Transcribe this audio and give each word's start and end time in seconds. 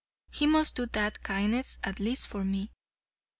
He 0.31 0.47
must 0.47 0.73
do 0.75 0.87
that 0.87 1.21
kindness 1.21 1.77
at 1.83 1.99
least 1.99 2.25
for 2.27 2.43
me. 2.43 2.71